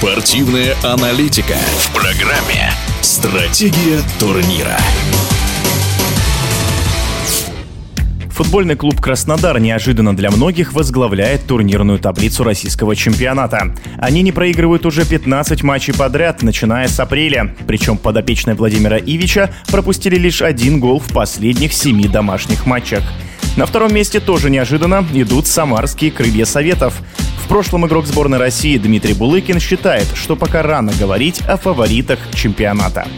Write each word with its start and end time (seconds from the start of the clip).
Спортивная 0.00 0.74
аналитика 0.82 1.56
в 1.76 1.92
программе 1.92 2.72
«Стратегия 3.02 4.00
турнира». 4.18 4.78
Футбольный 8.30 8.76
клуб 8.76 8.98
«Краснодар» 8.98 9.60
неожиданно 9.60 10.16
для 10.16 10.30
многих 10.30 10.72
возглавляет 10.72 11.46
турнирную 11.46 11.98
таблицу 11.98 12.44
российского 12.44 12.96
чемпионата. 12.96 13.74
Они 13.98 14.22
не 14.22 14.32
проигрывают 14.32 14.86
уже 14.86 15.04
15 15.04 15.62
матчей 15.62 15.92
подряд, 15.92 16.42
начиная 16.42 16.88
с 16.88 16.98
апреля. 16.98 17.54
Причем 17.66 17.98
подопечные 17.98 18.54
Владимира 18.54 18.96
Ивича 18.96 19.52
пропустили 19.70 20.16
лишь 20.16 20.40
один 20.40 20.80
гол 20.80 20.98
в 21.00 21.12
последних 21.12 21.74
семи 21.74 22.08
домашних 22.08 22.64
матчах. 22.64 23.02
На 23.58 23.66
втором 23.66 23.92
месте 23.92 24.20
тоже 24.20 24.48
неожиданно 24.48 25.04
идут 25.12 25.46
самарские 25.46 26.10
крылья 26.10 26.46
Советов. 26.46 27.02
Прошлом 27.50 27.84
игрок 27.84 28.06
сборной 28.06 28.38
России 28.38 28.78
Дмитрий 28.78 29.12
Булыкин 29.12 29.58
считает, 29.58 30.06
что 30.14 30.36
пока 30.36 30.62
рано 30.62 30.92
говорить 30.96 31.40
о 31.48 31.56
фаворитах 31.56 32.20
чемпионата 32.32 33.08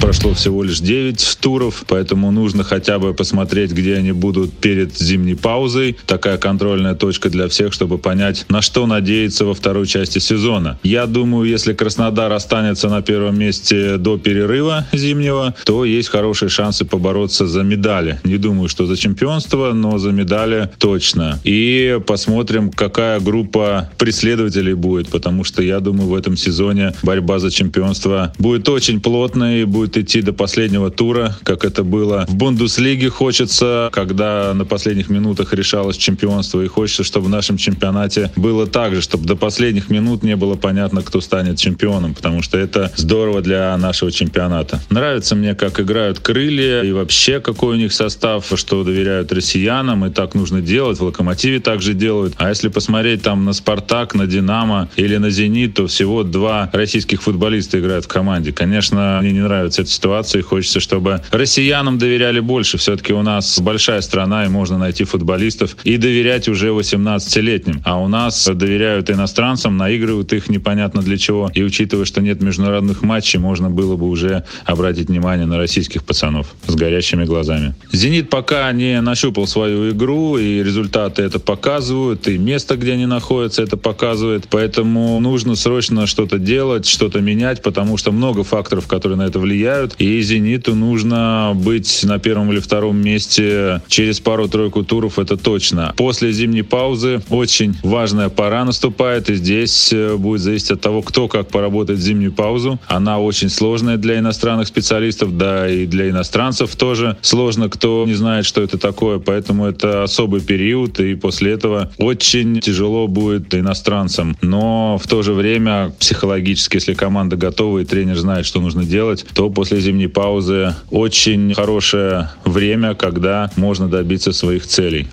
прошло 0.00 0.34
всего 0.34 0.62
лишь 0.62 0.80
9 0.80 1.38
туров, 1.40 1.84
поэтому 1.86 2.30
нужно 2.30 2.64
хотя 2.64 2.98
бы 2.98 3.14
посмотреть, 3.14 3.72
где 3.72 3.96
они 3.96 4.12
будут 4.12 4.52
перед 4.52 4.96
зимней 4.96 5.36
паузой. 5.36 5.96
Такая 6.06 6.38
контрольная 6.38 6.94
точка 6.94 7.28
для 7.28 7.48
всех, 7.48 7.72
чтобы 7.72 7.98
понять, 7.98 8.46
на 8.48 8.62
что 8.62 8.86
надеяться 8.86 9.44
во 9.44 9.54
второй 9.54 9.86
части 9.86 10.18
сезона. 10.18 10.78
Я 10.82 11.06
думаю, 11.06 11.48
если 11.48 11.74
Краснодар 11.74 12.32
останется 12.32 12.88
на 12.88 13.02
первом 13.02 13.38
месте 13.38 13.98
до 13.98 14.18
перерыва 14.18 14.86
зимнего, 14.92 15.54
то 15.64 15.84
есть 15.84 16.08
хорошие 16.08 16.48
шансы 16.48 16.84
побороться 16.84 17.46
за 17.46 17.62
медали. 17.62 18.20
Не 18.24 18.38
думаю, 18.38 18.68
что 18.68 18.86
за 18.86 18.96
чемпионство, 18.96 19.72
но 19.72 19.98
за 19.98 20.12
медали 20.12 20.70
точно. 20.78 21.38
И 21.44 21.98
посмотрим, 22.06 22.70
какая 22.70 23.20
группа 23.20 23.90
преследователей 23.98 24.74
будет, 24.74 25.08
потому 25.08 25.44
что 25.44 25.62
я 25.62 25.80
думаю, 25.80 26.08
в 26.08 26.14
этом 26.14 26.36
сезоне 26.36 26.94
борьба 27.02 27.38
за 27.38 27.50
чемпионство 27.50 28.32
будет 28.38 28.68
очень 28.68 29.00
плотной, 29.00 29.64
будет 29.64 29.89
будет 29.90 29.96
идти 29.96 30.22
до 30.22 30.32
последнего 30.32 30.90
тура, 30.90 31.36
как 31.42 31.64
это 31.64 31.82
было 31.82 32.24
в 32.28 32.34
Бундеслиге. 32.34 33.10
Хочется, 33.10 33.88
когда 33.92 34.54
на 34.54 34.64
последних 34.64 35.08
минутах 35.08 35.52
решалось 35.52 35.96
чемпионство, 35.96 36.62
и 36.62 36.68
хочется, 36.68 37.02
чтобы 37.02 37.26
в 37.26 37.28
нашем 37.28 37.56
чемпионате 37.56 38.30
было 38.36 38.66
так 38.66 38.94
же, 38.94 39.00
чтобы 39.00 39.26
до 39.26 39.36
последних 39.36 39.90
минут 39.90 40.22
не 40.22 40.36
было 40.36 40.54
понятно, 40.54 41.02
кто 41.02 41.20
станет 41.20 41.58
чемпионом, 41.58 42.14
потому 42.14 42.42
что 42.42 42.58
это 42.58 42.92
здорово 42.96 43.40
для 43.40 43.76
нашего 43.76 44.12
чемпионата. 44.12 44.80
Нравится 44.90 45.34
мне, 45.34 45.54
как 45.54 45.80
играют 45.80 46.20
крылья 46.20 46.82
и 46.82 46.92
вообще 46.92 47.40
какой 47.40 47.74
у 47.74 47.78
них 47.78 47.92
состав, 47.92 48.46
что 48.54 48.84
доверяют 48.84 49.32
россиянам, 49.32 50.04
и 50.06 50.10
так 50.10 50.34
нужно 50.34 50.60
делать. 50.60 50.98
В 50.98 51.04
Локомотиве 51.04 51.60
также 51.60 51.94
делают. 51.94 52.34
А 52.36 52.48
если 52.48 52.68
посмотреть 52.68 53.22
там 53.22 53.44
на 53.44 53.52
Спартак, 53.52 54.14
на 54.14 54.26
Динамо 54.26 54.88
или 54.96 55.16
на 55.16 55.30
Зенит, 55.30 55.74
то 55.74 55.86
всего 55.86 56.22
два 56.22 56.70
российских 56.72 57.22
футболиста 57.22 57.80
играют 57.80 58.04
в 58.04 58.08
команде. 58.08 58.52
Конечно, 58.52 59.18
мне 59.22 59.32
не 59.32 59.40
нравится 59.40 59.79
этой 59.80 59.90
ситуации. 59.90 60.40
Хочется, 60.40 60.80
чтобы 60.80 61.22
россиянам 61.30 61.98
доверяли 61.98 62.40
больше. 62.40 62.78
Все-таки 62.78 63.12
у 63.12 63.22
нас 63.22 63.60
большая 63.60 64.00
страна, 64.00 64.46
и 64.46 64.48
можно 64.48 64.78
найти 64.78 65.04
футболистов 65.04 65.76
и 65.84 65.96
доверять 65.96 66.48
уже 66.48 66.68
18-летним. 66.68 67.82
А 67.84 68.00
у 68.00 68.08
нас 68.08 68.48
доверяют 68.52 69.10
иностранцам, 69.10 69.76
наигрывают 69.76 70.32
их 70.32 70.48
непонятно 70.48 71.02
для 71.02 71.18
чего. 71.18 71.50
И 71.54 71.62
учитывая, 71.62 72.04
что 72.04 72.20
нет 72.20 72.42
международных 72.42 73.02
матчей, 73.02 73.38
можно 73.38 73.70
было 73.70 73.96
бы 73.96 74.08
уже 74.08 74.44
обратить 74.64 75.08
внимание 75.08 75.46
на 75.46 75.58
российских 75.58 76.04
пацанов 76.04 76.54
с 76.66 76.74
горящими 76.74 77.24
глазами. 77.24 77.74
«Зенит» 77.92 78.30
пока 78.30 78.70
не 78.72 79.00
нащупал 79.00 79.46
свою 79.46 79.90
игру, 79.90 80.38
и 80.38 80.62
результаты 80.62 81.22
это 81.22 81.38
показывают, 81.38 82.28
и 82.28 82.38
место, 82.38 82.76
где 82.76 82.92
они 82.92 83.06
находятся, 83.06 83.62
это 83.62 83.76
показывает. 83.76 84.46
Поэтому 84.50 85.18
нужно 85.20 85.56
срочно 85.56 86.06
что-то 86.06 86.38
делать, 86.38 86.86
что-то 86.86 87.20
менять, 87.20 87.62
потому 87.62 87.96
что 87.96 88.12
много 88.12 88.44
факторов, 88.44 88.86
которые 88.86 89.18
на 89.18 89.22
это 89.22 89.38
влияют 89.38 89.69
влияют. 89.70 89.94
И 89.98 90.20
«Зениту» 90.22 90.74
нужно 90.74 91.52
быть 91.54 92.04
на 92.04 92.18
первом 92.18 92.52
или 92.52 92.60
втором 92.60 92.96
месте 92.96 93.80
через 93.88 94.20
пару-тройку 94.20 94.82
туров, 94.82 95.18
это 95.18 95.36
точно. 95.36 95.94
После 95.96 96.32
зимней 96.32 96.62
паузы 96.62 97.22
очень 97.30 97.76
важная 97.82 98.28
пора 98.28 98.64
наступает, 98.64 99.30
и 99.30 99.34
здесь 99.34 99.92
э, 99.92 100.16
будет 100.16 100.40
зависеть 100.40 100.72
от 100.72 100.80
того, 100.80 101.02
кто 101.02 101.28
как 101.28 101.48
поработает 101.48 102.00
зимнюю 102.00 102.32
паузу. 102.32 102.78
Она 102.86 103.18
очень 103.18 103.48
сложная 103.48 103.96
для 103.96 104.18
иностранных 104.18 104.68
специалистов, 104.68 105.36
да 105.36 105.68
и 105.68 105.86
для 105.86 106.10
иностранцев 106.10 106.74
тоже 106.76 107.16
сложно, 107.22 107.68
кто 107.68 108.04
не 108.06 108.14
знает, 108.14 108.46
что 108.46 108.62
это 108.62 108.78
такое, 108.78 109.18
поэтому 109.18 109.66
это 109.66 110.02
особый 110.02 110.40
период, 110.40 111.00
и 111.00 111.14
после 111.14 111.52
этого 111.52 111.90
очень 111.98 112.60
тяжело 112.60 113.06
будет 113.06 113.54
иностранцам. 113.54 114.36
Но 114.42 114.98
в 114.98 115.06
то 115.06 115.22
же 115.22 115.32
время 115.32 115.92
психологически, 115.98 116.76
если 116.76 116.94
команда 116.94 117.36
готова 117.36 117.80
и 117.80 117.84
тренер 117.84 118.16
знает, 118.16 118.46
что 118.46 118.60
нужно 118.60 118.84
делать, 118.84 119.26
то 119.34 119.50
после 119.60 119.78
зимней 119.82 120.08
паузы 120.08 120.74
очень 120.90 121.52
хорошее 121.52 122.30
время, 122.46 122.94
когда 122.94 123.50
можно 123.56 123.88
добиться 123.88 124.32
своих 124.32 124.66
целей. 124.66 125.06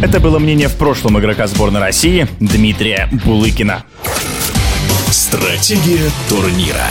Это 0.00 0.20
было 0.20 0.38
мнение 0.38 0.68
в 0.68 0.76
прошлом 0.76 1.18
игрока 1.18 1.48
сборной 1.48 1.80
России 1.80 2.28
Дмитрия 2.38 3.08
Булыкина. 3.24 3.82
Стратегия 5.10 6.08
турнира. 6.28 6.86